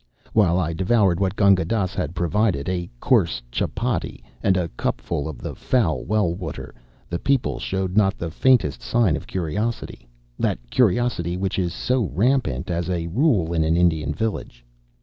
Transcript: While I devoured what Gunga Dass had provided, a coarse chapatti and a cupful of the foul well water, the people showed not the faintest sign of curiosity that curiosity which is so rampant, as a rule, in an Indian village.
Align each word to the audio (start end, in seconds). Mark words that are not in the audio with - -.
While 0.33 0.57
I 0.57 0.73
devoured 0.73 1.19
what 1.19 1.35
Gunga 1.35 1.63
Dass 1.63 1.93
had 1.93 2.15
provided, 2.15 2.67
a 2.67 2.89
coarse 2.99 3.39
chapatti 3.51 4.23
and 4.41 4.57
a 4.57 4.67
cupful 4.69 5.29
of 5.29 5.37
the 5.37 5.53
foul 5.53 6.05
well 6.05 6.33
water, 6.33 6.73
the 7.07 7.19
people 7.19 7.59
showed 7.59 7.95
not 7.95 8.17
the 8.17 8.31
faintest 8.31 8.81
sign 8.81 9.15
of 9.15 9.27
curiosity 9.27 10.07
that 10.39 10.57
curiosity 10.71 11.37
which 11.37 11.59
is 11.59 11.71
so 11.71 12.05
rampant, 12.05 12.71
as 12.71 12.89
a 12.89 13.05
rule, 13.09 13.53
in 13.53 13.63
an 13.63 13.77
Indian 13.77 14.11
village. 14.11 14.65